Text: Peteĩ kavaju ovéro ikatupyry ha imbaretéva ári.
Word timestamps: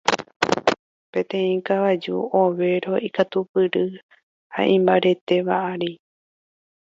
Peteĩ 1.17 1.51
kavaju 1.67 2.17
ovéro 2.39 2.93
ikatupyry 3.09 3.85
ha 4.55 4.61
imbaretéva 4.79 5.55
ári. 5.71 5.91